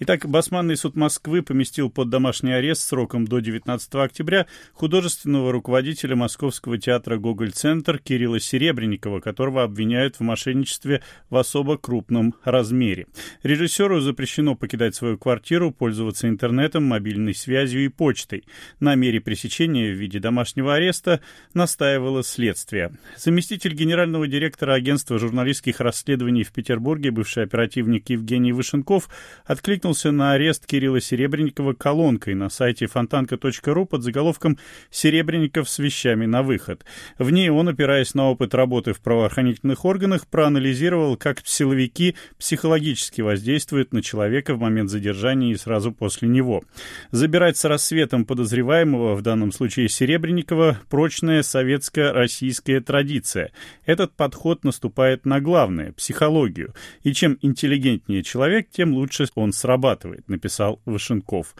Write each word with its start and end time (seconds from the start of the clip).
Итак, 0.00 0.28
Басманный 0.28 0.76
суд 0.76 0.96
Москвы 0.96 1.40
поместил 1.40 1.88
под 1.88 2.08
домашний 2.08 2.50
арест 2.50 2.82
сроком 2.82 3.28
до 3.28 3.38
19 3.38 3.94
октября 3.94 4.46
художественного 4.72 5.52
руководителя 5.52 6.16
Московского 6.16 6.78
театра 6.78 7.16
«Гоголь-центр» 7.16 8.00
Кирилла 8.00 8.40
Серебренникова, 8.40 9.20
которого 9.20 9.62
обвиняют 9.62 10.16
в 10.16 10.20
мошенничестве 10.22 11.00
в 11.30 11.36
особо 11.36 11.78
крупном 11.78 12.34
размере. 12.42 13.06
Режиссеру 13.44 14.00
запрещено 14.00 14.56
покидать 14.56 14.96
свою 14.96 15.16
квартиру, 15.16 15.70
пользоваться 15.70 16.28
интернетом, 16.28 16.82
мобильной 16.86 17.32
связью 17.36 17.84
и 17.84 17.88
почтой. 17.88 18.42
На 18.80 18.96
мере 18.96 19.20
пресечения 19.20 19.92
в 19.92 19.96
виде 19.96 20.18
домашнего 20.18 20.74
ареста 20.74 21.20
настаивало 21.54 22.24
следствие. 22.24 22.98
Заместитель 23.16 23.74
генерального 23.74 24.26
директора 24.26 24.72
агентства 24.72 25.20
журналистских 25.20 25.78
расследований 25.78 26.42
в 26.42 26.50
Петербурге, 26.50 27.12
бывший 27.12 27.44
оперативник 27.44 28.10
Евгений 28.10 28.52
Вышенков, 28.52 29.08
откликнулся 29.44 29.83
откликнулся 29.84 30.12
на 30.12 30.32
арест 30.32 30.64
Кирилла 30.66 30.98
Серебренникова 30.98 31.74
колонкой 31.74 32.34
на 32.34 32.48
сайте 32.48 32.86
фонтанка.ру 32.86 33.84
под 33.84 34.02
заголовком 34.02 34.56
«Серебренников 34.90 35.68
с 35.68 35.78
вещами 35.78 36.24
на 36.24 36.42
выход». 36.42 36.86
В 37.18 37.30
ней 37.30 37.50
он, 37.50 37.68
опираясь 37.68 38.14
на 38.14 38.30
опыт 38.30 38.54
работы 38.54 38.94
в 38.94 39.00
правоохранительных 39.00 39.84
органах, 39.84 40.26
проанализировал, 40.26 41.18
как 41.18 41.42
силовики 41.44 42.16
психологически 42.38 43.20
воздействуют 43.20 43.92
на 43.92 44.02
человека 44.02 44.54
в 44.54 44.60
момент 44.60 44.88
задержания 44.88 45.52
и 45.52 45.56
сразу 45.56 45.92
после 45.92 46.28
него. 46.28 46.62
Забирать 47.10 47.58
с 47.58 47.64
рассветом 47.66 48.24
подозреваемого, 48.24 49.16
в 49.16 49.20
данном 49.20 49.52
случае 49.52 49.90
Серебренникова, 49.90 50.78
прочная 50.88 51.42
советско-российская 51.42 52.80
традиция. 52.80 53.50
Этот 53.84 54.14
подход 54.16 54.64
наступает 54.64 55.26
на 55.26 55.40
главное– 55.40 55.92
психологию. 55.96 56.72
И 57.02 57.12
чем 57.12 57.36
интеллигентнее 57.42 58.22
человек, 58.22 58.68
тем 58.70 58.94
лучше 58.94 59.26
он 59.34 59.52
сразу 59.52 59.73
срабатывает, 59.74 60.28
написал 60.28 60.80
Вашенков. 60.86 61.54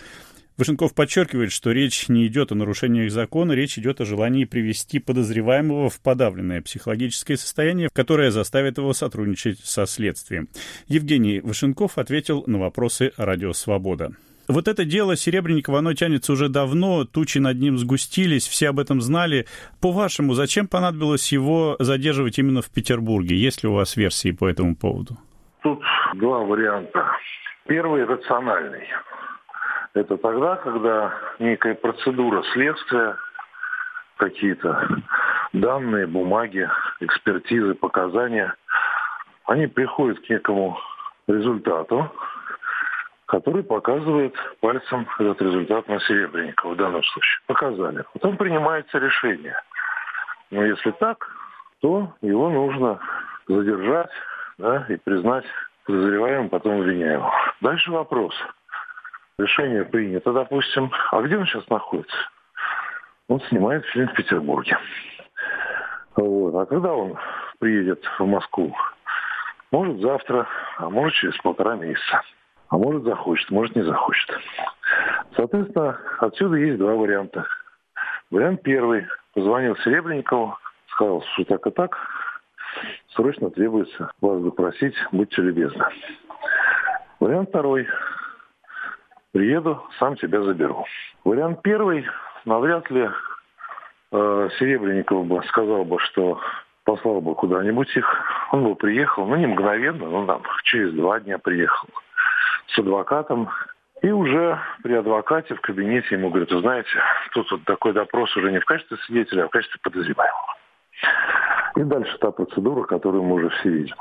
Вашенков 0.56 0.94
подчеркивает, 0.94 1.50
что 1.50 1.72
речь 1.72 2.08
не 2.08 2.28
идет 2.28 2.52
о 2.52 2.54
нарушениях 2.54 3.10
закона, 3.10 3.52
речь 3.52 3.76
идет 3.76 4.00
о 4.00 4.04
желании 4.04 4.44
привести 4.44 5.00
подозреваемого 5.00 5.90
в 5.90 6.00
подавленное 6.00 6.62
психологическое 6.62 7.36
состояние, 7.36 7.88
которое 7.92 8.30
заставит 8.30 8.78
его 8.78 8.92
сотрудничать 8.92 9.58
со 9.64 9.84
следствием. 9.86 10.48
Евгений 10.86 11.40
Вашенков 11.40 11.98
ответил 11.98 12.44
на 12.46 12.58
вопросы 12.60 13.12
«Радио 13.16 13.52
Свобода». 13.52 14.12
Вот 14.46 14.68
это 14.68 14.84
дело 14.84 15.16
Серебренникова, 15.16 15.78
оно 15.78 15.94
тянется 15.94 16.32
уже 16.32 16.48
давно, 16.48 17.04
тучи 17.04 17.38
над 17.38 17.58
ним 17.58 17.78
сгустились, 17.78 18.46
все 18.46 18.68
об 18.68 18.78
этом 18.78 19.00
знали. 19.00 19.46
По-вашему, 19.80 20.34
зачем 20.34 20.68
понадобилось 20.68 21.32
его 21.32 21.76
задерживать 21.80 22.38
именно 22.38 22.62
в 22.62 22.70
Петербурге? 22.70 23.36
Есть 23.36 23.64
ли 23.64 23.70
у 23.70 23.72
вас 23.72 23.96
версии 23.96 24.30
по 24.30 24.46
этому 24.46 24.76
поводу? 24.76 25.18
Тут 25.64 25.80
два 26.16 26.40
варианта. 26.40 27.03
Первый 27.66 28.04
рациональный. 28.04 28.86
Это 29.94 30.16
тогда, 30.18 30.56
когда 30.56 31.14
некая 31.38 31.74
процедура 31.74 32.42
следствия, 32.52 33.16
какие-то 34.16 34.86
данные, 35.52 36.06
бумаги, 36.06 36.68
экспертизы, 37.00 37.74
показания, 37.74 38.54
они 39.46 39.66
приходят 39.66 40.20
к 40.20 40.28
некому 40.28 40.78
результату, 41.26 42.10
который 43.26 43.62
показывает 43.62 44.34
пальцем 44.60 45.08
этот 45.18 45.40
результат 45.40 45.88
на 45.88 46.00
Серебренникова 46.00 46.74
в 46.74 46.76
данном 46.76 47.02
случае. 47.02 47.40
Показали. 47.46 48.04
Потом 48.12 48.36
принимается 48.36 48.98
решение. 48.98 49.56
Но 50.50 50.64
если 50.64 50.90
так, 50.92 51.26
то 51.80 52.12
его 52.20 52.50
нужно 52.50 53.00
задержать 53.48 54.10
да, 54.58 54.86
и 54.88 54.96
признать 54.96 55.44
подозреваемым, 55.86 56.48
потом 56.48 56.80
обвиняемым. 56.80 57.30
Дальше 57.64 57.90
вопрос. 57.90 58.34
Решение 59.38 59.86
принято, 59.86 60.34
допустим. 60.34 60.92
А 61.10 61.22
где 61.22 61.38
он 61.38 61.46
сейчас 61.46 61.66
находится? 61.70 62.14
Он 63.26 63.40
снимает 63.48 63.86
фильм 63.86 64.06
в 64.08 64.12
Петербурге. 64.12 64.76
Вот. 66.14 66.54
А 66.56 66.66
когда 66.66 66.92
он 66.92 67.16
приедет 67.58 68.04
в 68.18 68.26
Москву? 68.26 68.76
Может 69.72 69.98
завтра, 70.02 70.46
а 70.76 70.90
может 70.90 71.14
через 71.14 71.38
полтора 71.38 71.76
месяца. 71.76 72.20
А 72.68 72.76
может 72.76 73.02
захочет, 73.04 73.50
может 73.50 73.74
не 73.74 73.82
захочет. 73.82 74.38
Соответственно, 75.34 75.98
отсюда 76.18 76.56
есть 76.56 76.76
два 76.76 76.92
варианта. 76.92 77.46
Вариант 78.30 78.62
первый. 78.62 79.06
Позвонил 79.32 79.74
Серебренникову, 79.78 80.58
сказал, 80.88 81.24
что 81.32 81.44
так 81.46 81.66
и 81.66 81.70
так, 81.70 81.96
срочно 83.14 83.48
требуется 83.48 84.10
вас 84.20 84.42
допросить, 84.42 84.94
будьте 85.12 85.40
любезны. 85.40 85.86
Вариант 87.24 87.48
второй. 87.48 87.88
Приеду, 89.32 89.82
сам 89.98 90.14
тебя 90.16 90.42
заберу. 90.42 90.84
Вариант 91.24 91.62
первый. 91.62 92.06
Навряд 92.44 92.90
ли 92.90 93.08
э, 94.12 94.48
Серебренников 94.58 95.24
бы 95.24 95.42
сказал 95.44 95.86
бы, 95.86 95.98
что 96.00 96.38
послал 96.84 97.22
бы 97.22 97.34
куда-нибудь 97.34 97.88
их. 97.96 98.06
Он 98.52 98.64
бы 98.64 98.74
приехал, 98.74 99.26
ну 99.26 99.36
не 99.36 99.46
мгновенно, 99.46 100.06
но 100.06 100.26
там 100.26 100.42
через 100.64 100.92
два 100.92 101.18
дня 101.18 101.38
приехал 101.38 101.88
с 102.66 102.78
адвокатом. 102.78 103.48
И 104.02 104.10
уже 104.10 104.60
при 104.82 104.92
адвокате 104.92 105.54
в 105.54 105.62
кабинете 105.62 106.16
ему 106.16 106.28
говорят, 106.28 106.50
знаете, 106.50 106.90
тут 107.32 107.50
вот 107.50 107.64
такой 107.64 107.94
допрос 107.94 108.36
уже 108.36 108.52
не 108.52 108.60
в 108.60 108.66
качестве 108.66 108.98
свидетеля, 109.06 109.44
а 109.44 109.48
в 109.48 109.50
качестве 109.50 109.80
подозреваемого. 109.82 110.56
И 111.76 111.84
дальше 111.84 112.18
та 112.18 112.32
процедура, 112.32 112.84
которую 112.84 113.22
мы 113.22 113.36
уже 113.36 113.48
все 113.48 113.70
видим. 113.70 113.96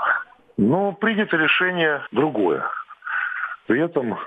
Но 0.57 0.91
принято 0.91 1.37
решение 1.37 2.01
другое. 2.11 2.65
При 3.67 3.79
этом 3.81 4.17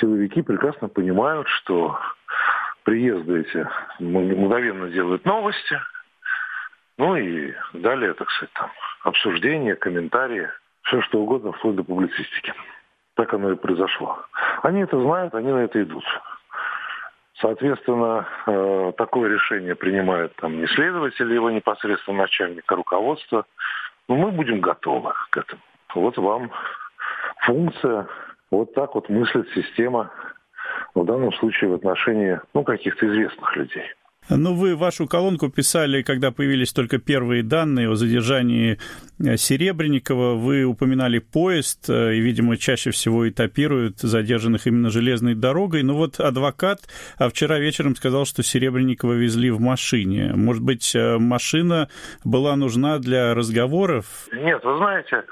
силовики 0.00 0.42
прекрасно 0.42 0.88
понимают, 0.88 1.48
что 1.48 1.98
приезды 2.84 3.40
эти 3.40 3.68
мгновенно 3.98 4.88
делают 4.88 5.24
новости, 5.24 5.80
ну 6.98 7.16
и 7.16 7.52
далее, 7.72 8.14
так 8.14 8.30
сказать, 8.30 8.52
там, 8.54 8.70
обсуждения, 9.02 9.74
комментарии, 9.74 10.48
все 10.82 11.02
что 11.02 11.20
угодно, 11.20 11.52
вплоть 11.52 11.76
до 11.76 11.84
публицистики. 11.84 12.54
Так 13.14 13.32
оно 13.34 13.52
и 13.52 13.56
произошло. 13.56 14.24
Они 14.62 14.82
это 14.82 15.00
знают, 15.00 15.34
они 15.34 15.50
на 15.50 15.64
это 15.64 15.82
идут. 15.82 16.04
Соответственно, 17.40 18.26
э, 18.46 18.92
такое 18.96 19.30
решение 19.30 19.74
принимает 19.74 20.34
там 20.36 20.58
не 20.58 20.66
следователь, 20.68 21.32
его 21.32 21.50
непосредственно 21.50 22.18
начальника 22.18 22.76
руководства. 22.76 23.44
Но 24.08 24.16
мы 24.16 24.30
будем 24.30 24.60
готовы 24.60 25.12
к 25.30 25.36
этому. 25.36 25.60
Вот 25.94 26.16
вам 26.16 26.50
функция, 27.40 28.06
вот 28.50 28.74
так 28.74 28.94
вот 28.94 29.08
мыслит 29.08 29.48
система 29.54 30.10
в 30.94 31.04
данном 31.04 31.32
случае 31.34 31.70
в 31.70 31.74
отношении 31.74 32.40
ну, 32.54 32.64
каких-то 32.64 33.06
известных 33.06 33.56
людей. 33.56 33.84
Ну, 34.28 34.54
вы 34.54 34.74
вашу 34.74 35.06
колонку 35.06 35.48
писали, 35.48 36.02
когда 36.02 36.32
появились 36.32 36.72
только 36.72 36.98
первые 36.98 37.44
данные 37.44 37.88
о 37.88 37.94
задержании 37.94 38.78
э, 39.24 39.36
Серебренникова. 39.36 40.34
Вы 40.34 40.64
упоминали 40.64 41.20
поезд, 41.20 41.88
э, 41.88 42.14
и, 42.14 42.20
видимо, 42.20 42.56
чаще 42.56 42.90
всего 42.90 43.28
этапируют 43.28 44.00
задержанных 44.00 44.66
именно 44.66 44.90
железной 44.90 45.34
дорогой. 45.34 45.84
Но 45.84 45.94
вот 45.94 46.18
адвокат 46.18 46.80
а 47.18 47.28
вчера 47.28 47.58
вечером 47.58 47.94
сказал, 47.94 48.24
что 48.24 48.42
Серебренникова 48.42 49.12
везли 49.12 49.50
в 49.50 49.60
машине. 49.60 50.32
Может 50.34 50.62
быть, 50.64 50.96
э, 50.96 51.18
машина 51.18 51.88
была 52.24 52.56
нужна 52.56 52.98
для 52.98 53.32
разговоров? 53.32 54.06
Нет, 54.32 54.64
вы 54.64 54.76
знаете, 54.78 55.22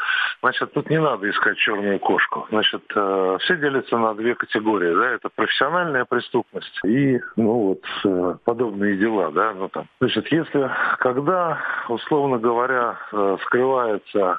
значит, 0.41 0.73
тут 0.73 0.89
не 0.89 1.01
надо 1.01 1.29
искать 1.29 1.57
черную 1.57 1.99
кошку. 1.99 2.47
Значит, 2.51 2.83
все 2.91 3.57
делятся 3.57 3.97
на 3.99 4.15
две 4.15 4.37
категории. 4.37 4.95
Да? 4.95 5.11
Это 5.15 5.31
профессиональная 5.35 6.05
преступность 6.05 6.79
и, 6.85 7.19
ну 7.37 7.75
вот, 8.05 8.41
подобные 8.45 8.84
подобные 8.85 8.97
дела, 8.97 9.31
да, 9.31 9.53
ну 9.55 9.69
там. 9.69 9.87
Значит, 10.01 10.29
если, 10.29 10.71
когда, 10.99 11.59
условно 11.89 12.39
говоря, 12.39 12.97
э, 13.13 13.37
скрывается 13.43 14.39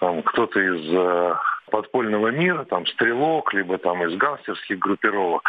там 0.00 0.22
кто-то 0.22 0.60
из 0.60 0.94
э, 0.94 1.34
подпольного 1.70 2.28
мира, 2.28 2.64
там 2.64 2.86
стрелок, 2.86 3.52
либо 3.54 3.78
там 3.78 4.02
из 4.04 4.16
гангстерских 4.16 4.78
группировок, 4.78 5.42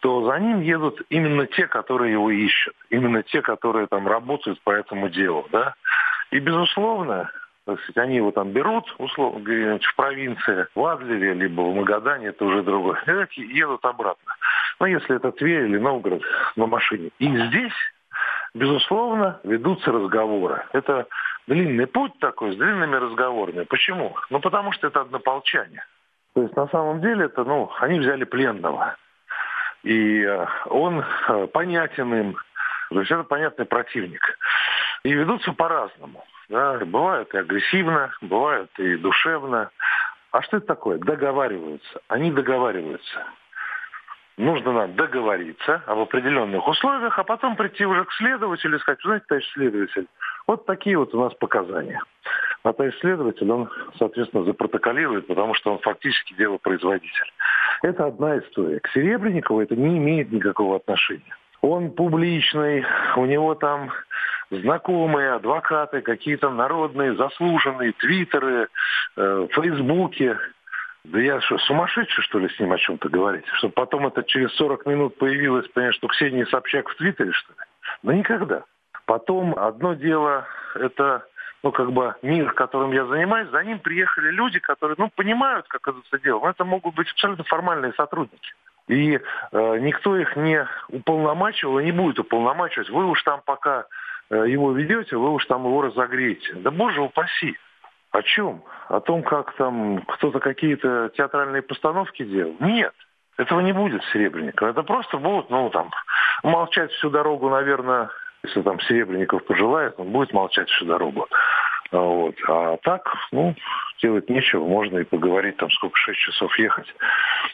то 0.00 0.24
за 0.26 0.38
ним 0.38 0.60
едут 0.60 1.00
именно 1.10 1.46
те, 1.46 1.66
которые 1.66 2.12
его 2.12 2.30
ищут, 2.30 2.74
именно 2.90 3.22
те, 3.22 3.42
которые 3.42 3.86
там 3.86 4.06
работают 4.06 4.60
по 4.62 4.70
этому 4.70 5.08
делу, 5.08 5.46
да. 5.50 5.74
И, 6.30 6.38
безусловно, 6.38 7.30
так 7.66 7.78
они 7.96 8.16
его 8.16 8.30
там 8.30 8.50
берут, 8.50 8.94
условно 8.98 9.40
говоря, 9.40 9.78
в 9.78 9.96
провинции, 9.96 10.66
в 10.74 10.84
Адлере, 10.84 11.34
либо 11.34 11.62
в 11.62 11.74
Магадане, 11.74 12.28
это 12.28 12.44
уже 12.44 12.62
другое, 12.62 13.28
и 13.36 13.42
едут 13.42 13.84
обратно. 13.84 14.32
Но 14.78 14.86
если 14.86 15.16
это 15.16 15.32
Тверь 15.32 15.64
или 15.64 15.78
Новгород 15.78 16.22
на 16.56 16.66
машине. 16.66 17.10
И 17.18 17.28
здесь, 17.28 17.72
безусловно, 18.54 19.40
ведутся 19.44 19.92
разговоры. 19.92 20.64
Это 20.72 21.06
длинный 21.46 21.86
путь 21.86 22.18
такой, 22.18 22.52
с 22.52 22.56
длинными 22.56 22.96
разговорами. 22.96 23.64
Почему? 23.64 24.16
Ну, 24.30 24.40
потому 24.40 24.72
что 24.72 24.88
это 24.88 25.02
однополчане. 25.02 25.84
То 26.34 26.42
есть, 26.42 26.56
на 26.56 26.68
самом 26.68 27.00
деле, 27.00 27.26
это, 27.26 27.44
ну, 27.44 27.70
они 27.80 27.98
взяли 28.00 28.24
пленного. 28.24 28.96
И 29.82 30.22
э, 30.22 30.46
он 30.66 31.02
э, 31.28 31.46
понятен 31.46 32.14
им. 32.14 32.36
То 32.90 33.00
есть, 33.00 33.10
это 33.10 33.22
понятный 33.22 33.64
противник. 33.64 34.38
И 35.02 35.12
ведутся 35.12 35.52
по-разному. 35.52 36.24
Да, 36.48 36.78
бывает 36.84 37.32
и 37.34 37.38
агрессивно, 37.38 38.12
бывает 38.20 38.68
и 38.78 38.96
душевно. 38.96 39.70
А 40.30 40.42
что 40.42 40.58
это 40.58 40.66
такое? 40.66 40.98
Договариваются. 40.98 42.00
Они 42.08 42.30
договариваются. 42.30 43.24
Нужно 44.36 44.72
нам 44.72 44.94
договориться 44.96 45.82
об 45.86 45.98
определенных 45.98 46.68
условиях, 46.68 47.18
а 47.18 47.24
потом 47.24 47.56
прийти 47.56 47.86
уже 47.86 48.04
к 48.04 48.12
следователю 48.12 48.76
и 48.76 48.80
сказать, 48.80 49.00
знаете, 49.02 49.24
товарищ 49.28 49.50
следователь, 49.52 50.06
вот 50.46 50.66
такие 50.66 50.98
вот 50.98 51.14
у 51.14 51.20
нас 51.20 51.32
показания. 51.34 52.02
А 52.62 52.72
товарищ 52.72 52.98
следователь, 53.00 53.50
он, 53.50 53.70
соответственно, 53.98 54.44
запротоколирует, 54.44 55.26
потому 55.26 55.54
что 55.54 55.72
он 55.72 55.78
фактически 55.78 56.34
делопроизводитель. 56.34 57.32
Это 57.82 58.06
одна 58.06 58.38
история. 58.38 58.80
К 58.80 58.88
Серебренникову 58.88 59.62
это 59.62 59.74
не 59.74 59.96
имеет 59.96 60.30
никакого 60.30 60.76
отношения. 60.76 61.34
Он 61.62 61.90
публичный, 61.90 62.84
у 63.16 63.24
него 63.24 63.54
там 63.54 63.90
знакомые, 64.50 65.32
адвокаты, 65.32 66.02
какие-то 66.02 66.50
народные, 66.50 67.14
заслуженные, 67.14 67.92
твиттеры, 67.92 68.68
э, 69.16 69.48
фейсбуки. 69.50 70.36
Да 71.12 71.20
я 71.20 71.40
что, 71.40 71.56
сумасшедший, 71.58 72.24
что 72.24 72.40
ли, 72.40 72.48
с 72.48 72.58
ним 72.58 72.72
о 72.72 72.78
чем-то 72.78 73.08
говорить? 73.08 73.44
Чтобы 73.58 73.74
потом 73.74 74.08
это 74.08 74.24
через 74.24 74.52
40 74.56 74.86
минут 74.86 75.16
появилось, 75.18 75.68
понимаешь, 75.68 75.94
что 75.94 76.08
Ксения 76.08 76.46
Собчак 76.46 76.88
в 76.88 76.96
Твиттере, 76.96 77.30
что 77.32 77.52
ли? 77.52 77.58
Да 78.02 78.12
никогда. 78.12 78.64
Потом 79.04 79.54
одно 79.56 79.94
дело, 79.94 80.46
это 80.74 81.24
ну, 81.62 81.70
как 81.70 81.92
бы 81.92 82.14
мир, 82.22 82.52
которым 82.52 82.90
я 82.92 83.06
занимаюсь, 83.06 83.50
за 83.50 83.62
ним 83.62 83.78
приехали 83.78 84.30
люди, 84.30 84.58
которые, 84.58 84.96
ну, 84.98 85.08
понимают, 85.14 85.66
как 85.68 85.86
это 85.86 85.98
все 86.02 86.18
дело. 86.18 86.40
Но 86.40 86.50
это 86.50 86.64
могут 86.64 86.94
быть 86.96 87.10
абсолютно 87.10 87.44
формальные 87.44 87.92
сотрудники. 87.92 88.52
И 88.88 89.14
э, 89.14 89.78
никто 89.78 90.16
их 90.16 90.34
не 90.36 90.66
уполномачивал 90.88 91.78
и 91.78 91.84
не 91.84 91.92
будет 91.92 92.18
уполномачивать. 92.18 92.90
Вы 92.90 93.04
уж 93.06 93.22
там 93.22 93.42
пока 93.44 93.86
э, 94.30 94.44
его 94.48 94.72
ведете, 94.72 95.16
вы 95.16 95.32
уж 95.32 95.44
там 95.46 95.64
его 95.64 95.82
разогреете. 95.82 96.54
Да 96.54 96.72
боже 96.72 97.00
упаси. 97.00 97.56
О 98.16 98.22
чем? 98.22 98.62
О 98.88 99.00
том, 99.00 99.22
как 99.22 99.54
там 99.56 100.00
кто-то 100.06 100.40
какие-то 100.40 101.10
театральные 101.18 101.60
постановки 101.60 102.24
делал? 102.24 102.56
Нет. 102.60 102.94
Этого 103.36 103.60
не 103.60 103.74
будет 103.74 104.02
Серебренников. 104.04 104.70
Это 104.70 104.82
просто 104.82 105.18
будут, 105.18 105.50
ну, 105.50 105.68
там, 105.68 105.90
молчать 106.42 106.90
всю 106.92 107.10
дорогу, 107.10 107.50
наверное, 107.50 108.08
если 108.42 108.62
там 108.62 108.80
Серебренников 108.80 109.44
пожелает, 109.44 110.00
он 110.00 110.12
будет 110.12 110.32
молчать 110.32 110.70
всю 110.70 110.86
дорогу. 110.86 111.28
А 111.90 111.98
вот. 111.98 112.34
А 112.48 112.78
так, 112.78 113.06
ну, 113.32 113.54
делать 114.00 114.30
нечего. 114.30 114.64
Можно 114.64 115.00
и 115.00 115.04
поговорить, 115.04 115.58
там, 115.58 115.70
сколько, 115.72 115.98
шесть 115.98 116.20
часов 116.20 116.58
ехать. 116.58 116.88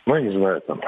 Ну, 0.07 0.15
я 0.15 0.21
не 0.21 0.31
знаю, 0.31 0.61
там, 0.61 0.81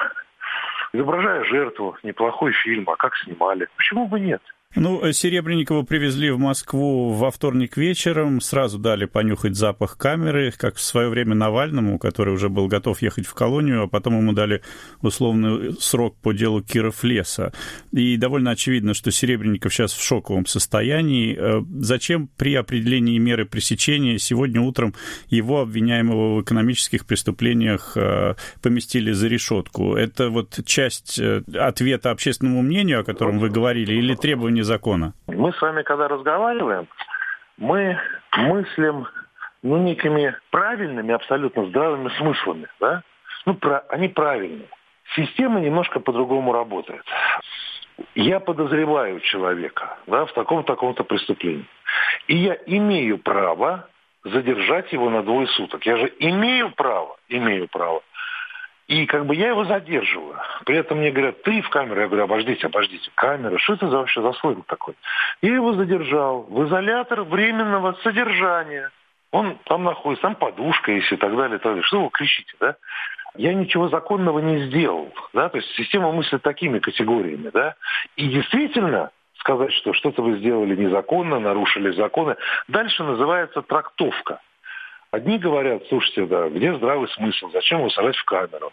изображая 0.92 1.42
жертву, 1.46 1.96
неплохой 2.04 2.52
фильм, 2.52 2.88
а 2.88 2.94
как 2.94 3.16
снимали. 3.16 3.66
Почему 3.76 4.06
бы 4.06 4.20
нет? 4.20 4.42
Ну, 4.76 5.04
э, 5.04 5.12
Серебренникова 5.12 5.82
привезли 5.82 6.30
в 6.30 6.38
Москву 6.38 7.12
во 7.12 7.30
вторник 7.30 7.76
вечером, 7.76 8.40
сразу 8.40 8.76
дали 8.78 9.04
понюхать 9.04 9.54
запах 9.54 9.96
камеры, 9.96 10.52
как 10.56 10.76
в 10.76 10.80
свое 10.80 11.08
время 11.08 11.36
Навальному, 11.36 11.98
который 11.98 12.34
уже 12.34 12.48
был 12.48 12.66
готов 12.66 13.00
ехать 13.00 13.26
в 13.26 13.34
колонию, 13.34 13.84
а 13.84 13.86
потом 13.86 14.18
ему 14.18 14.32
дали 14.32 14.62
условный 15.00 15.76
срок 15.80 16.16
по 16.20 16.32
делу 16.32 16.60
Киров 16.60 17.04
леса. 17.04 17.52
И 17.92 18.16
довольно 18.16 18.50
очевидно, 18.50 18.94
что 18.94 19.12
Серебренников 19.12 19.72
сейчас 19.72 19.92
в 19.92 20.02
шоковом 20.02 20.44
состоянии. 20.46 21.36
Э, 21.38 21.62
зачем 21.78 22.28
при 22.36 22.56
определении 22.56 23.18
меры 23.18 23.44
пресечения 23.46 24.18
сегодня 24.18 24.60
утром 24.60 24.92
его 25.28 25.60
обвиняемого 25.60 26.34
в 26.34 26.42
экономических 26.42 27.06
преступлениях 27.06 27.92
э, 27.94 28.34
поместили 28.60 29.12
за 29.12 29.28
решетку? 29.28 29.94
Это 29.94 30.30
вот 30.30 30.58
часть 30.66 31.20
ответа 31.20 32.10
общественному 32.10 32.62
мнению, 32.62 33.00
о 33.00 33.04
котором 33.04 33.38
вы 33.38 33.50
говорили, 33.50 33.94
или 33.94 34.16
требование 34.16 34.63
закона? 34.64 35.14
Мы 35.26 35.52
с 35.52 35.61
вами, 35.61 35.82
когда 35.82 36.08
разговариваем, 36.08 36.88
мы 37.56 37.99
мыслим 38.37 39.06
ну, 39.62 39.78
некими 39.78 40.37
правильными, 40.50 41.14
абсолютно 41.14 41.66
здравыми 41.66 42.08
смыслами. 42.19 42.69
Да? 42.81 43.02
Ну, 43.46 43.55
про, 43.55 43.78
они 43.88 44.08
правильные. 44.08 44.69
Система 45.16 45.61
немножко 45.61 46.00
по-другому 46.00 46.52
работает. 46.52 47.05
Я 48.14 48.40
подозреваю 48.40 49.20
человека 49.20 49.99
да, 50.06 50.26
в 50.26 50.32
таком-таком-то 50.32 51.05
преступлении. 51.05 51.67
И 52.26 52.37
я 52.37 52.58
имею 52.67 53.19
право 53.19 53.88
задержать 54.25 54.93
его 54.93 55.10
на 55.10 55.22
двое 55.22 55.46
суток. 55.49 55.84
Я 55.87 55.96
же 55.96 56.12
имею 56.19 56.72
право, 56.72 57.17
имею 57.28 57.69
право 57.69 58.02
и 58.86 59.06
как 59.06 59.25
бы 59.25 59.34
я 59.34 59.48
его 59.48 59.64
задерживаю. 59.64 60.38
При 60.66 60.76
этом 60.76 60.98
мне 60.98 61.10
говорят, 61.10 61.42
ты 61.42 61.62
в 61.62 61.70
камеру. 61.70 62.00
Я 62.00 62.06
говорю, 62.06 62.25
обождите, 62.25 62.66
обождите. 62.66 63.10
Камера, 63.14 63.56
что 63.58 63.75
это 63.75 63.88
за 63.88 63.98
вообще 63.98 64.20
за 64.20 64.32
слой 64.34 64.56
такой? 64.66 64.94
Я 65.40 65.54
его 65.54 65.72
задержал 65.72 66.42
в 66.42 66.66
изолятор 66.66 67.22
временного 67.22 67.94
содержания. 68.02 68.90
Он 69.32 69.58
там 69.64 69.84
находится, 69.84 70.22
там 70.22 70.34
подушка 70.34 70.92
есть 70.92 71.10
и 71.10 71.16
так 71.16 71.34
далее. 71.34 71.56
И 71.56 71.60
так 71.60 71.72
далее. 71.72 71.82
Что 71.82 72.04
вы 72.04 72.10
кричите, 72.10 72.52
да? 72.60 72.76
Я 73.36 73.54
ничего 73.54 73.88
законного 73.88 74.38
не 74.38 74.66
сделал. 74.66 75.12
Да? 75.32 75.48
То 75.48 75.58
есть 75.58 75.69
система 75.76 76.12
мыслит 76.12 76.42
такими 76.42 76.78
категориями. 76.78 77.50
Да? 77.52 77.75
И 78.16 78.28
действительно, 78.28 79.10
сказать, 79.38 79.72
что 79.72 79.94
что-то 79.94 80.22
вы 80.22 80.38
сделали 80.38 80.76
незаконно, 80.76 81.40
нарушили 81.40 81.90
законы, 81.92 82.36
дальше 82.69 83.02
называется 83.02 83.62
трактовка. 83.62 84.40
Одни 85.14 85.38
говорят, 85.38 85.84
слушайте, 85.88 86.26
да, 86.26 86.49
где 86.49 86.75
здравый 86.75 87.08
смысл, 87.11 87.49
зачем 87.52 87.78
его 87.78 87.90
сажать 87.90 88.16
в 88.16 88.25
камеру? 88.25 88.72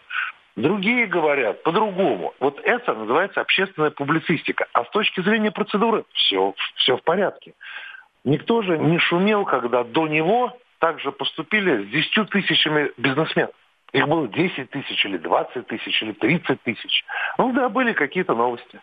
Другие 0.56 1.06
говорят 1.06 1.62
по-другому. 1.62 2.34
Вот 2.40 2.58
это 2.64 2.94
называется 2.94 3.40
общественная 3.40 3.92
публицистика. 3.92 4.66
А 4.72 4.84
с 4.84 4.90
точки 4.90 5.20
зрения 5.20 5.52
процедуры 5.52 6.04
все, 6.14 6.52
все 6.74 6.96
в 6.96 7.02
порядке. 7.04 7.54
Никто 8.24 8.60
же 8.62 8.76
не 8.76 8.98
шумел, 8.98 9.44
когда 9.44 9.84
до 9.84 10.08
него 10.08 10.58
также 10.80 11.12
поступили 11.12 11.84
с 11.84 11.88
10 11.90 12.30
тысячами 12.30 12.90
бизнесменов. 12.96 13.54
Их 13.92 14.08
было 14.08 14.26
10 14.26 14.68
тысяч 14.68 15.04
или 15.04 15.18
20 15.18 15.68
тысяч 15.68 16.02
или 16.02 16.10
30 16.10 16.60
тысяч. 16.62 17.04
Ну 17.38 17.52
да, 17.52 17.68
были 17.68 17.92
какие-то 17.92 18.34
новости. 18.34 18.80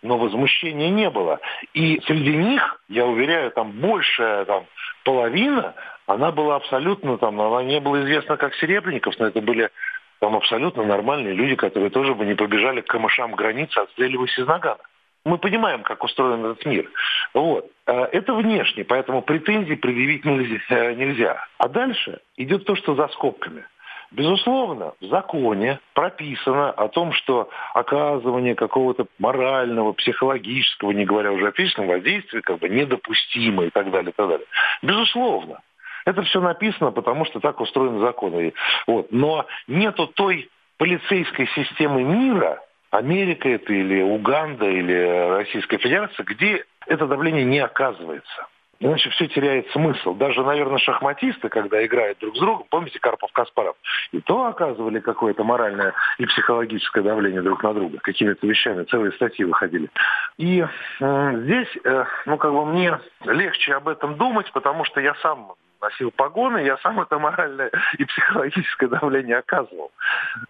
Но 0.00 0.16
возмущения 0.16 0.88
не 0.88 1.10
было. 1.10 1.40
И 1.74 2.00
среди 2.06 2.34
них, 2.34 2.80
я 2.88 3.04
уверяю, 3.04 3.50
там 3.50 3.72
большая 3.72 4.46
там, 4.46 4.64
половина 5.06 5.74
она 6.06 6.32
была 6.32 6.56
абсолютно 6.56 7.16
там, 7.16 7.40
она 7.40 7.62
не 7.62 7.80
была 7.80 8.00
известна 8.00 8.36
как 8.36 8.54
Серебренников, 8.56 9.14
но 9.18 9.28
это 9.28 9.40
были 9.40 9.70
там 10.18 10.34
абсолютно 10.34 10.84
нормальные 10.84 11.34
люди, 11.34 11.54
которые 11.54 11.90
тоже 11.90 12.14
бы 12.14 12.26
не 12.26 12.34
побежали 12.34 12.80
к 12.80 12.86
камышам 12.86 13.34
границы, 13.34 13.78
отстреливаясь 13.78 14.36
из 14.38 14.46
нагана. 14.46 14.82
Мы 15.24 15.38
понимаем, 15.38 15.82
как 15.82 16.04
устроен 16.04 16.44
этот 16.44 16.66
мир. 16.66 16.90
Вот. 17.34 17.66
А 17.86 18.08
это 18.12 18.34
внешне, 18.34 18.84
поэтому 18.84 19.22
претензий 19.22 19.76
предъявить 19.76 20.24
нельзя. 20.24 20.92
нельзя. 20.94 21.44
А 21.58 21.68
дальше 21.68 22.20
идет 22.36 22.64
то, 22.64 22.74
что 22.76 22.94
за 22.94 23.08
скобками– 23.08 23.64
Безусловно, 24.12 24.94
в 25.00 25.06
законе 25.06 25.80
прописано 25.94 26.70
о 26.70 26.88
том, 26.88 27.12
что 27.12 27.48
оказывание 27.74 28.54
какого-то 28.54 29.06
морального, 29.18 29.92
психологического, 29.92 30.92
не 30.92 31.04
говоря 31.04 31.32
уже 31.32 31.48
о 31.48 31.52
физическом 31.52 31.88
воздействии, 31.88 32.40
как 32.40 32.58
бы 32.58 32.68
недопустимо 32.68 33.64
и 33.64 33.70
так 33.70 33.90
далее, 33.90 34.10
и 34.10 34.14
так 34.14 34.28
далее. 34.28 34.46
Безусловно. 34.82 35.60
Это 36.04 36.22
все 36.22 36.40
написано, 36.40 36.92
потому 36.92 37.24
что 37.24 37.40
так 37.40 37.60
устроены 37.60 37.98
законы. 38.00 38.54
Вот. 38.86 39.10
Но 39.10 39.46
нету 39.66 40.06
той 40.06 40.48
полицейской 40.78 41.48
системы 41.48 42.04
мира, 42.04 42.62
Америка 42.90 43.48
это 43.48 43.72
или 43.72 44.02
Уганда, 44.02 44.66
или 44.66 45.36
Российская 45.36 45.78
Федерация, 45.78 46.24
где 46.24 46.64
это 46.86 47.06
давление 47.06 47.44
не 47.44 47.58
оказывается. 47.58 48.46
Иначе 48.78 49.10
все 49.10 49.26
теряет 49.28 49.70
смысл. 49.70 50.14
Даже, 50.14 50.42
наверное, 50.42 50.78
шахматисты, 50.78 51.48
когда 51.48 51.84
играют 51.84 52.18
друг 52.18 52.36
с 52.36 52.40
другом, 52.40 52.66
помните 52.68 52.98
Карпов-Каспаров, 52.98 53.74
и 54.12 54.20
то 54.20 54.46
оказывали 54.46 55.00
какое-то 55.00 55.44
моральное 55.44 55.94
и 56.18 56.26
психологическое 56.26 57.02
давление 57.02 57.42
друг 57.42 57.62
на 57.62 57.72
друга. 57.72 57.98
Какими-то 57.98 58.46
вещами 58.46 58.84
целые 58.84 59.12
статьи 59.12 59.44
выходили. 59.44 59.88
И 60.36 60.64
э, 61.00 61.32
здесь, 61.42 61.78
э, 61.84 62.04
ну, 62.26 62.36
как 62.36 62.52
бы 62.52 62.66
мне 62.66 62.98
легче 63.24 63.74
об 63.74 63.88
этом 63.88 64.16
думать, 64.16 64.50
потому 64.52 64.84
что 64.84 65.00
я 65.00 65.14
сам 65.16 65.54
носил 65.80 66.10
погоны, 66.10 66.58
я 66.58 66.76
сам 66.78 67.00
это 67.00 67.18
моральное 67.18 67.70
и 67.98 68.04
психологическое 68.04 68.88
давление 68.88 69.38
оказывал. 69.38 69.90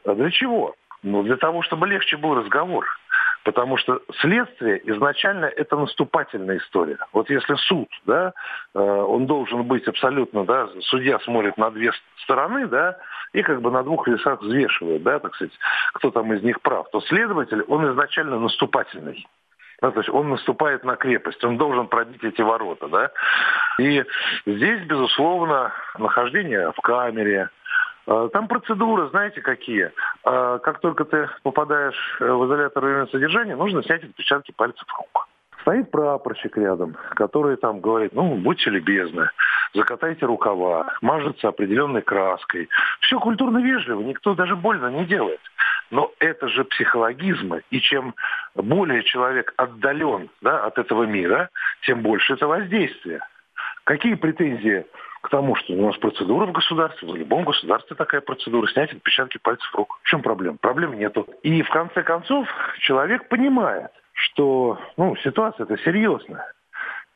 А 0.04 0.14
для 0.14 0.30
чего? 0.30 0.74
Ну, 1.02 1.22
для 1.22 1.36
того, 1.36 1.62
чтобы 1.62 1.86
легче 1.86 2.16
был 2.16 2.34
разговор. 2.34 2.86
Потому 3.46 3.76
что 3.76 4.02
следствие 4.18 4.80
изначально 4.90 5.44
это 5.44 5.76
наступательная 5.76 6.58
история. 6.58 6.98
Вот 7.12 7.30
если 7.30 7.54
суд, 7.54 7.88
да, 8.04 8.32
э, 8.74 8.80
он 8.80 9.26
должен 9.26 9.62
быть 9.62 9.86
абсолютно, 9.86 10.44
да, 10.44 10.68
судья 10.80 11.20
смотрит 11.20 11.56
на 11.56 11.70
две 11.70 11.92
стороны, 12.24 12.66
да, 12.66 12.98
и 13.32 13.42
как 13.42 13.62
бы 13.62 13.70
на 13.70 13.84
двух 13.84 14.08
весах 14.08 14.42
взвешивает, 14.42 15.04
да, 15.04 15.20
так 15.20 15.36
сказать, 15.36 15.56
кто 15.92 16.10
там 16.10 16.32
из 16.32 16.42
них 16.42 16.60
прав, 16.60 16.90
то 16.90 17.00
следователь, 17.02 17.62
он 17.68 17.88
изначально 17.92 18.40
наступательный. 18.40 19.24
Да, 19.80 19.92
то 19.92 20.00
есть 20.00 20.10
он 20.10 20.28
наступает 20.30 20.82
на 20.82 20.96
крепость, 20.96 21.44
он 21.44 21.56
должен 21.56 21.86
пробить 21.86 22.24
эти 22.24 22.42
ворота. 22.42 22.88
Да? 22.88 23.12
И 23.78 24.04
здесь, 24.44 24.80
безусловно, 24.86 25.72
нахождение 25.98 26.72
в 26.72 26.80
камере, 26.80 27.50
э, 28.08 28.28
там 28.32 28.48
процедуры, 28.48 29.08
знаете, 29.10 29.40
какие. 29.40 29.92
Э, 30.26 30.58
как 30.62 30.80
только 30.80 31.04
ты 31.04 31.28
попадаешь 31.44 32.16
в 32.18 32.46
изолятор 32.46 32.84
временного 32.84 33.10
содержания, 33.10 33.54
нужно 33.54 33.82
снять 33.84 34.02
отпечатки 34.02 34.52
пальцев 34.52 34.84
рук. 34.98 35.28
Стоит 35.60 35.90
прапорщик 35.90 36.56
рядом, 36.58 36.96
который 37.14 37.56
там 37.56 37.80
говорит, 37.80 38.12
ну, 38.12 38.34
будьте 38.34 38.70
любезны, 38.70 39.30
закатайте 39.74 40.26
рукава, 40.26 40.92
мажется 41.00 41.48
определенной 41.48 42.02
краской. 42.02 42.68
Все 43.00 43.18
культурно 43.18 43.58
вежливо, 43.58 44.00
никто 44.00 44.34
даже 44.34 44.56
больно 44.56 44.88
не 44.88 45.04
делает. 45.06 45.40
Но 45.90 46.12
это 46.18 46.48
же 46.48 46.64
психологизм, 46.64 47.54
и 47.70 47.80
чем 47.80 48.14
более 48.56 49.04
человек 49.04 49.54
отдален 49.56 50.28
да, 50.40 50.64
от 50.64 50.78
этого 50.78 51.04
мира, 51.04 51.50
тем 51.82 52.02
больше 52.02 52.34
это 52.34 52.48
воздействие. 52.48 53.20
Какие 53.84 54.14
претензии 54.14 54.84
к 55.26 55.30
тому, 55.30 55.56
что 55.56 55.72
у 55.72 55.86
нас 55.86 55.96
процедура 55.96 56.46
в 56.46 56.52
государстве, 56.52 57.08
в 57.08 57.16
любом 57.16 57.44
государстве 57.44 57.96
такая 57.96 58.20
процедура, 58.20 58.68
снять 58.68 58.92
отпечатки 58.92 59.38
пальцев 59.38 59.68
рук. 59.74 59.98
В 60.04 60.08
чем 60.08 60.22
проблема? 60.22 60.56
Проблем 60.56 60.96
нету. 60.96 61.26
И 61.42 61.62
в 61.62 61.68
конце 61.70 62.04
концов 62.04 62.46
человек 62.78 63.28
понимает, 63.28 63.90
что 64.12 64.78
ну, 64.96 65.16
ситуация 65.16 65.64
это 65.64 65.76
серьезная. 65.78 66.52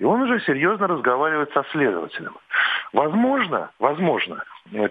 И 0.00 0.04
он 0.04 0.22
уже 0.22 0.40
серьезно 0.40 0.88
разговаривает 0.88 1.52
со 1.52 1.64
следователем. 1.70 2.36
Возможно, 2.92 3.70
возможно, 3.78 4.42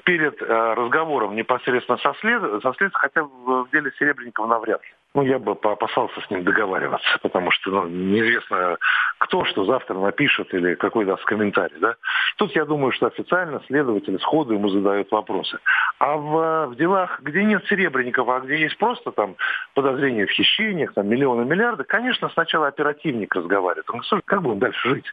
перед 0.05 0.41
э, 0.41 0.45
разговором 0.45 1.35
непосредственно 1.35 1.97
со, 1.97 2.13
след... 2.21 2.41
со 2.41 2.73
следствием, 2.73 2.91
хотя 2.93 3.23
в 3.23 3.67
деле 3.71 3.91
Серебренникова 3.99 4.47
навряд 4.47 4.81
ли. 4.81 4.93
Ну, 5.15 5.23
я 5.23 5.39
бы 5.39 5.53
опасался 5.53 6.21
с 6.21 6.29
ним 6.29 6.43
договариваться, 6.43 7.17
потому 7.23 7.49
что 7.49 7.71
ну, 7.71 7.87
неизвестно, 7.87 8.77
кто 9.17 9.43
что 9.45 9.65
завтра 9.65 9.95
напишет 9.95 10.53
или 10.53 10.75
какой 10.75 11.05
даст 11.05 11.23
комментарий. 11.25 11.77
Да? 11.79 11.95
Тут 12.37 12.55
я 12.55 12.65
думаю, 12.65 12.91
что 12.91 13.07
официально 13.07 13.59
следователи 13.65 14.17
сходу 14.17 14.53
ему 14.53 14.69
задают 14.69 15.11
вопросы. 15.11 15.59
А 15.97 16.15
в, 16.15 16.67
в 16.67 16.75
делах, 16.75 17.21
где 17.21 17.43
нет 17.43 17.65
Серебренникова, 17.65 18.37
а 18.37 18.39
где 18.41 18.57
есть 18.57 18.77
просто 18.77 19.11
там 19.11 19.35
подозрения 19.73 20.27
в 20.27 20.31
хищениях, 20.31 20.93
там 20.93 21.07
миллионы, 21.07 21.43
миллиарды, 21.43 21.85
конечно, 21.85 22.29
сначала 22.29 22.67
оперативник 22.67 23.33
разговаривает. 23.33 23.89
Он 23.89 24.01
говорит, 24.01 24.25
как 24.25 24.41
будем 24.43 24.59
дальше 24.59 24.89
жить? 24.89 25.11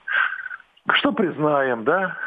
Что 0.93 1.13
признаем, 1.13 1.85
да? 1.85 2.19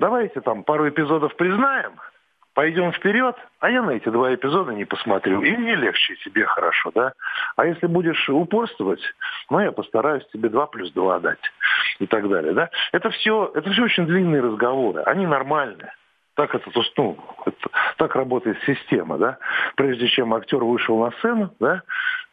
Давайте 0.00 0.40
там 0.40 0.64
пару 0.64 0.88
эпизодов 0.88 1.36
признаем– 1.36 1.92
пойдем 2.56 2.90
вперед, 2.90 3.36
а 3.60 3.70
я 3.70 3.82
на 3.82 3.90
эти 3.90 4.08
два 4.08 4.34
эпизода 4.34 4.72
не 4.72 4.86
посмотрю. 4.86 5.42
И 5.42 5.56
мне 5.56 5.74
легче, 5.76 6.16
тебе 6.24 6.46
хорошо, 6.46 6.90
да? 6.94 7.12
А 7.54 7.66
если 7.66 7.86
будешь 7.86 8.28
упорствовать, 8.30 9.02
ну, 9.50 9.60
я 9.60 9.72
постараюсь 9.72 10.26
тебе 10.32 10.48
два 10.48 10.66
плюс 10.66 10.90
два 10.92 11.20
дать 11.20 11.52
и 11.98 12.06
так 12.06 12.26
далее, 12.30 12.54
да? 12.54 12.70
Это 12.92 13.10
все, 13.10 13.52
это 13.54 13.70
все 13.70 13.82
очень 13.84 14.06
длинные 14.06 14.40
разговоры, 14.40 15.02
они 15.02 15.26
нормальные. 15.26 15.92
Так 16.34 16.54
это, 16.54 16.70
ну, 16.96 17.18
это, 17.44 17.68
так 17.98 18.14
работает 18.16 18.58
система, 18.64 19.18
да. 19.18 19.36
Прежде 19.76 20.08
чем 20.08 20.32
актер 20.32 20.64
вышел 20.64 20.98
на 20.98 21.10
сцену, 21.12 21.50
да, 21.60 21.82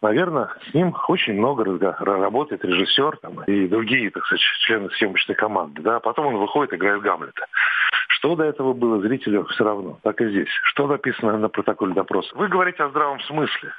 наверное, 0.02 0.50
с 0.70 0.74
ним 0.74 0.94
очень 1.08 1.34
много 1.34 1.64
работает 2.00 2.64
режиссер 2.64 3.18
там, 3.18 3.44
и 3.44 3.68
другие, 3.68 4.12
так 4.12 4.26
сказать, 4.26 4.42
члены 4.66 4.90
съемочной 4.92 5.36
команды, 5.36 5.82
да. 5.82 6.00
Потом 6.00 6.28
он 6.28 6.38
выходит, 6.38 6.74
играет 6.74 7.02
Гамлета. 7.02 7.48
Что 8.24 8.38
до 8.38 8.46
этого 8.46 8.72
было 8.72 9.02
зрителю 9.02 9.44
все 9.48 9.66
равно, 9.66 10.00
так 10.02 10.22
и 10.22 10.30
здесь. 10.30 10.48
Что 10.64 10.88
написано 10.88 11.38
на 11.38 11.50
протоколе 11.50 11.94
допроса? 11.94 12.34
Вы 12.36 12.48
говорите 12.48 12.82
о 12.82 12.88
здравом 12.88 13.20
смысле. 13.20 13.74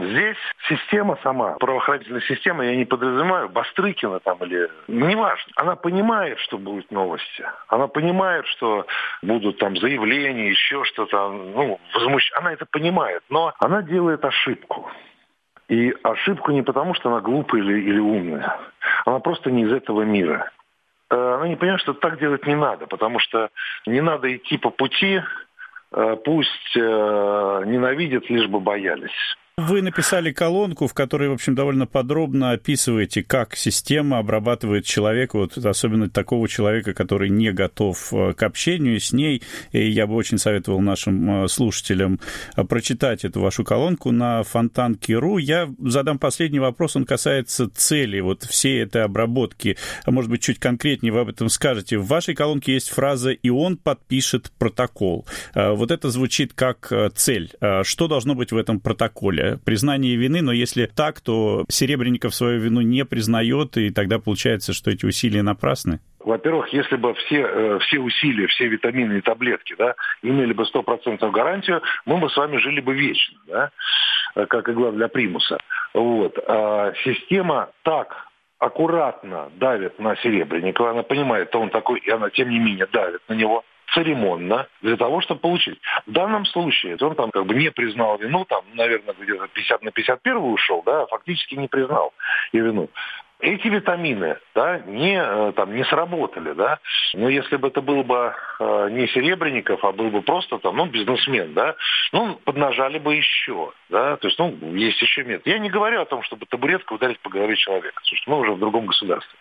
Здесь 0.00 0.36
система 0.68 1.16
сама, 1.22 1.52
правоохранительная 1.52 2.22
система, 2.22 2.64
я 2.64 2.74
не 2.74 2.84
подразумеваю, 2.84 3.48
Бастрыкина 3.48 4.18
там 4.18 4.38
или... 4.38 4.68
Неважно. 4.88 5.52
Она 5.54 5.76
понимает, 5.76 6.40
что 6.40 6.58
будут 6.58 6.90
новости. 6.90 7.46
Она 7.68 7.86
понимает, 7.86 8.46
что 8.48 8.84
будут 9.22 9.58
там 9.58 9.76
заявления, 9.76 10.50
еще 10.50 10.82
что-то. 10.82 11.30
Ну, 11.30 11.78
возмущ... 11.94 12.28
Она 12.34 12.52
это 12.52 12.66
понимает. 12.66 13.22
Но 13.30 13.54
она 13.60 13.82
делает 13.82 14.24
ошибку. 14.24 14.90
И 15.68 15.94
ошибку 16.02 16.50
не 16.50 16.62
потому, 16.62 16.94
что 16.94 17.10
она 17.10 17.20
глупая 17.20 17.62
или, 17.62 17.80
или 17.80 18.00
умная. 18.00 18.58
Она 19.04 19.20
просто 19.20 19.52
не 19.52 19.62
из 19.62 19.72
этого 19.72 20.02
мира. 20.02 20.50
Она 21.46 21.52
не 21.52 21.56
понимает, 21.56 21.80
что 21.80 21.94
так 21.94 22.18
делать 22.18 22.44
не 22.44 22.56
надо, 22.56 22.88
потому 22.88 23.20
что 23.20 23.50
не 23.86 24.00
надо 24.00 24.34
идти 24.34 24.58
по 24.58 24.70
пути, 24.70 25.22
э, 25.92 26.16
пусть 26.24 26.76
э, 26.76 27.62
ненавидят, 27.66 28.28
лишь 28.28 28.48
бы 28.48 28.58
боялись. 28.58 29.36
Вы 29.58 29.80
написали 29.80 30.32
колонку, 30.32 30.86
в 30.86 30.92
которой, 30.92 31.30
в 31.30 31.32
общем, 31.32 31.54
довольно 31.54 31.86
подробно 31.86 32.50
описываете, 32.50 33.22
как 33.22 33.56
система 33.56 34.18
обрабатывает 34.18 34.84
человека, 34.84 35.38
вот 35.38 35.56
особенно 35.56 36.10
такого 36.10 36.46
человека, 36.46 36.92
который 36.92 37.30
не 37.30 37.50
готов 37.52 38.12
э, 38.12 38.34
к 38.34 38.42
общению 38.42 39.00
с 39.00 39.14
ней. 39.14 39.42
И 39.72 39.88
я 39.88 40.06
бы 40.06 40.14
очень 40.14 40.36
советовал 40.36 40.82
нашим 40.82 41.44
э, 41.44 41.48
слушателям 41.48 42.20
э, 42.54 42.64
прочитать 42.64 43.24
эту 43.24 43.40
вашу 43.40 43.64
колонку 43.64 44.10
на 44.10 44.42
фонтанке.ру. 44.42 45.38
Я 45.38 45.70
задам 45.78 46.18
последний 46.18 46.60
вопрос, 46.60 46.94
он 46.94 47.06
касается 47.06 47.70
цели 47.70 48.20
вот 48.20 48.42
всей 48.42 48.82
этой 48.82 49.04
обработки. 49.04 49.78
Может 50.04 50.30
быть, 50.30 50.42
чуть 50.42 50.58
конкретнее 50.58 51.14
вы 51.14 51.20
об 51.20 51.30
этом 51.30 51.48
скажете. 51.48 51.96
В 51.96 52.06
вашей 52.06 52.34
колонке 52.34 52.74
есть 52.74 52.90
фраза 52.90 53.30
«и 53.30 53.48
он 53.48 53.78
подпишет 53.78 54.52
протокол». 54.58 55.24
Вот 55.54 55.90
это 55.90 56.10
звучит 56.10 56.52
как 56.52 56.92
цель. 57.14 57.52
Что 57.84 58.06
должно 58.06 58.34
быть 58.34 58.52
в 58.52 58.56
этом 58.58 58.80
протоколе? 58.80 59.45
Признание 59.64 60.16
вины, 60.16 60.42
но 60.42 60.52
если 60.52 60.86
так, 60.86 61.20
то 61.20 61.64
Серебренников 61.68 62.34
свою 62.34 62.60
вину 62.60 62.80
не 62.80 63.04
признает, 63.04 63.76
и 63.76 63.90
тогда 63.90 64.18
получается, 64.18 64.72
что 64.72 64.90
эти 64.90 65.06
усилия 65.06 65.42
напрасны? 65.42 66.00
Во-первых, 66.20 66.68
если 66.72 66.96
бы 66.96 67.14
все, 67.14 67.42
э, 67.42 67.78
все 67.82 68.00
усилия, 68.00 68.48
все 68.48 68.66
витамины 68.66 69.18
и 69.18 69.20
таблетки 69.20 69.76
да, 69.78 69.94
имели 70.22 70.52
бы 70.52 70.66
стопроцентную 70.66 71.32
гарантию, 71.32 71.82
мы 72.04 72.18
бы 72.18 72.28
с 72.28 72.36
вами 72.36 72.56
жили 72.56 72.80
бы 72.80 72.94
вечно, 72.94 73.38
да, 73.46 73.70
э, 74.34 74.46
как 74.46 74.68
игла 74.68 74.90
для 74.90 75.06
примуса. 75.06 75.58
Вот. 75.94 76.36
А 76.48 76.92
система 77.04 77.70
так 77.84 78.26
аккуратно 78.58 79.50
давит 79.56 79.98
на 80.00 80.16
Серебренникова, 80.16 80.90
она 80.90 81.02
понимает, 81.04 81.48
что 81.50 81.60
он 81.60 81.70
такой, 81.70 82.00
и 82.00 82.10
она, 82.10 82.30
тем 82.30 82.50
не 82.50 82.58
менее, 82.58 82.86
давит 82.92 83.20
на 83.28 83.34
него 83.34 83.64
церемонно 83.96 84.66
для 84.82 84.96
того, 84.96 85.20
чтобы 85.22 85.40
получить. 85.40 85.80
В 86.06 86.12
данном 86.12 86.44
случае 86.44 86.96
он 87.00 87.14
там 87.14 87.30
как 87.30 87.46
бы 87.46 87.54
не 87.54 87.70
признал 87.70 88.18
вину, 88.18 88.44
там, 88.44 88.64
наверное, 88.74 89.14
где-то 89.18 89.48
50 89.48 89.82
на 89.82 89.90
51 89.90 90.36
ушел, 90.36 90.82
да, 90.84 91.06
фактически 91.06 91.54
не 91.54 91.68
признал 91.68 92.12
и 92.52 92.58
вину 92.58 92.90
эти 93.40 93.68
витамины 93.68 94.38
да, 94.54 94.78
не, 94.86 95.20
э, 95.22 95.52
там, 95.54 95.74
не 95.74 95.84
сработали. 95.84 96.52
Да? 96.52 96.78
Но 97.14 97.28
если 97.28 97.56
бы 97.56 97.68
это 97.68 97.82
был 97.82 98.02
бы 98.02 98.34
э, 98.58 98.88
не 98.90 99.06
Серебренников, 99.08 99.84
а 99.84 99.92
был 99.92 100.10
бы 100.10 100.22
просто 100.22 100.58
там, 100.58 100.76
ну, 100.76 100.86
бизнесмен, 100.86 101.52
да, 101.52 101.76
ну, 102.12 102.36
поднажали 102.44 102.98
бы 102.98 103.14
еще. 103.14 103.72
Да? 103.90 104.16
То 104.16 104.28
есть, 104.28 104.38
ну, 104.38 104.56
есть 104.74 105.00
еще 105.02 105.24
метод. 105.24 105.46
Я 105.46 105.58
не 105.58 105.68
говорю 105.68 106.00
о 106.00 106.06
том, 106.06 106.22
чтобы 106.22 106.46
табуреткой 106.46 106.96
ударить 106.96 107.20
по 107.20 107.30
голове 107.30 107.56
человека. 107.56 108.00
Потому 108.02 108.16
что 108.16 108.30
мы 108.30 108.38
уже 108.40 108.52
в 108.52 108.58
другом 108.58 108.86
государстве. 108.86 109.38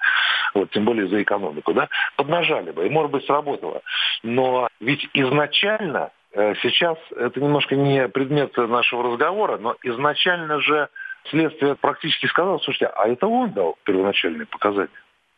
Вот, 0.53 0.71
тем 0.71 0.83
более 0.83 1.07
за 1.07 1.21
экономику. 1.21 1.73
Да? 1.73 1.87
Поднажали 2.17 2.71
бы. 2.71 2.85
И, 2.85 2.89
может 2.89 3.11
быть, 3.11 3.25
сработало. 3.25 3.81
Но 4.23 4.67
ведь 4.81 5.07
изначально 5.13 6.11
э, 6.33 6.53
Сейчас 6.61 6.97
это 7.15 7.39
немножко 7.39 7.75
не 7.75 8.09
предмет 8.09 8.55
нашего 8.57 9.03
разговора, 9.03 9.57
но 9.57 9.75
изначально 9.83 10.59
же 10.59 10.89
следствие 11.29 11.75
практически 11.75 12.27
сказало, 12.27 12.59
слушайте, 12.59 12.87
а 12.87 13.07
это 13.07 13.27
он 13.27 13.51
дал 13.51 13.77
первоначальные 13.83 14.45
показания. 14.47 14.89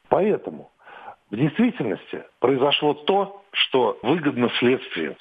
Поэтому 0.09 0.71
в 1.29 1.35
действительности 1.35 2.23
произошло 2.39 2.93
то, 2.93 3.43
что 3.51 3.99
выгодно 4.01 4.49
следствию. 4.59 5.17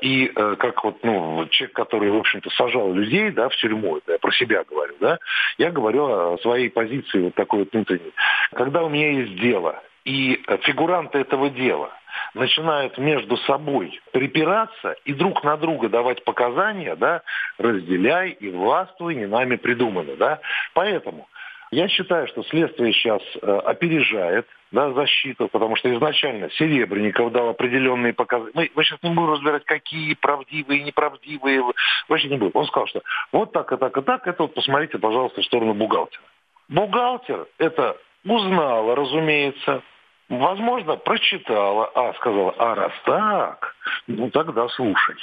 И 0.00 0.32
э, 0.34 0.56
как 0.56 0.82
вот 0.82 1.04
ну, 1.04 1.46
человек, 1.50 1.76
который, 1.76 2.10
в 2.10 2.16
общем-то, 2.16 2.48
сажал 2.50 2.92
людей 2.94 3.30
да, 3.30 3.48
в 3.48 3.56
тюрьму, 3.56 3.98
это 3.98 4.12
я 4.12 4.18
про 4.18 4.32
себя 4.32 4.64
говорю, 4.64 4.94
да, 5.00 5.18
я 5.58 5.70
говорю 5.70 6.06
о 6.06 6.38
своей 6.38 6.70
позиции 6.70 7.20
вот 7.20 7.34
такой 7.34 7.60
вот 7.60 7.72
внутренней. 7.72 8.12
Когда 8.52 8.82
у 8.82 8.88
меня 8.88 9.10
есть 9.10 9.36
дело, 9.36 9.82
и 10.06 10.42
фигуранты 10.62 11.18
этого 11.18 11.50
дела 11.50 11.90
начинают 12.34 12.98
между 12.98 13.36
собой 13.38 14.00
припираться 14.12 14.96
и 15.04 15.12
друг 15.12 15.44
на 15.44 15.56
друга 15.56 15.88
давать 15.88 16.24
показания, 16.24 16.96
да, 16.96 17.22
разделяй 17.58 18.30
и 18.30 18.50
властвуй, 18.50 19.14
не 19.14 19.26
нами 19.26 19.56
придумано, 19.56 20.16
да. 20.16 20.40
Поэтому 20.74 21.28
я 21.70 21.88
считаю, 21.88 22.26
что 22.26 22.42
следствие 22.44 22.92
сейчас 22.92 23.22
э, 23.40 23.58
опережает 23.64 24.46
да, 24.72 24.92
защиту, 24.92 25.48
потому 25.48 25.76
что 25.76 25.92
изначально 25.94 26.50
Серебренников 26.50 27.30
дал 27.32 27.50
определенные 27.50 28.12
показания. 28.12 28.52
Мы, 28.54 28.70
мы 28.74 28.84
сейчас 28.84 29.00
не 29.02 29.10
будем 29.10 29.32
разбирать, 29.32 29.64
какие 29.64 30.14
правдивые 30.14 30.82
неправдивые, 30.82 31.62
вообще 32.08 32.28
не 32.28 32.38
будем. 32.38 32.52
Он 32.54 32.66
сказал, 32.66 32.88
что 32.88 33.02
вот 33.32 33.52
так 33.52 33.72
и 33.72 33.76
так 33.76 33.96
и 33.96 34.02
так, 34.02 34.26
это 34.26 34.42
вот 34.42 34.54
посмотрите, 34.54 34.98
пожалуйста, 34.98 35.42
в 35.42 35.44
сторону 35.44 35.74
бухгалтера. 35.74 36.22
Бухгалтер 36.68 37.46
это 37.58 37.96
узнала, 38.24 38.96
разумеется, 38.96 39.82
Возможно, 40.30 40.94
прочитала, 40.94 41.90
а 41.92 42.14
сказала, 42.14 42.54
а 42.56 42.76
раз 42.76 42.92
так, 43.04 43.74
ну 44.06 44.30
тогда 44.30 44.68
слушай. 44.68 45.16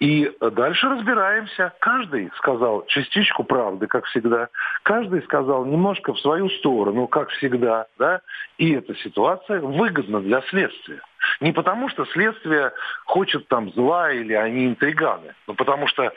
И 0.00 0.30
дальше 0.38 0.86
разбираемся. 0.86 1.72
Каждый 1.80 2.30
сказал 2.36 2.84
частичку 2.88 3.42
правды, 3.42 3.86
как 3.86 4.04
всегда. 4.04 4.48
Каждый 4.82 5.22
сказал 5.22 5.64
немножко 5.64 6.12
в 6.12 6.20
свою 6.20 6.50
сторону, 6.50 7.06
как 7.06 7.30
всегда. 7.30 7.86
Да? 7.98 8.20
И 8.58 8.74
эта 8.74 8.94
ситуация 8.96 9.60
выгодна 9.60 10.20
для 10.20 10.42
следствия. 10.42 11.00
Не 11.40 11.52
потому, 11.52 11.88
что 11.88 12.04
следствие 12.06 12.72
хочет 13.06 13.48
там 13.48 13.72
зла 13.72 14.12
или 14.12 14.34
они 14.34 14.66
интриганы, 14.66 15.34
но 15.46 15.54
потому 15.54 15.86
что 15.86 16.12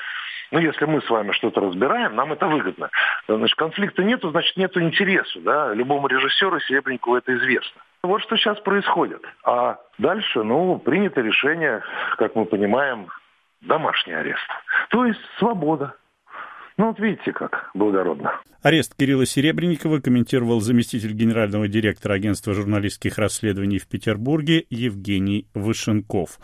ну, 0.52 0.60
если 0.60 0.84
мы 0.84 1.02
с 1.02 1.10
вами 1.10 1.32
что-то 1.32 1.62
разбираем, 1.62 2.14
нам 2.16 2.34
это 2.34 2.46
выгодно. 2.46 2.90
Значит, 3.30 3.56
конфликта 3.58 4.04
нету, 4.04 4.32
значит, 4.32 4.58
нету 4.58 4.82
интереса. 4.82 5.40
Да? 5.40 5.74
Любому 5.74 6.08
режиссеру 6.08 6.60
Серебренникову 6.60 7.16
это 7.16 7.34
известно. 7.38 7.82
Вот 8.04 8.22
что 8.22 8.36
сейчас 8.36 8.60
происходит. 8.62 9.22
А 9.46 9.80
дальше, 10.00 10.44
ну, 10.44 10.80
принято 10.80 11.22
решение, 11.22 11.82
как 12.18 12.36
мы 12.36 12.46
понимаем, 12.46 13.08
домашний 13.62 14.14
арест. 14.14 14.48
То 14.90 15.06
есть 15.06 15.20
свобода. 15.38 15.96
Ну 16.78 16.88
вот 16.88 17.00
видите 17.00 17.32
как, 17.32 17.70
благородно. 17.76 18.42
Арест 18.64 18.96
Кирилла 18.96 19.26
Серебренникова 19.26 20.00
комментировал 20.00 20.62
заместитель 20.62 21.14
генерального 21.14 21.68
директора 21.68 22.14
агентства 22.14 22.54
журналистских 22.54 23.18
расследований 23.20 23.78
в 23.78 23.88
Петербурге 23.88 24.66
Евгений 24.70 25.48
Вышенков. 25.54 26.40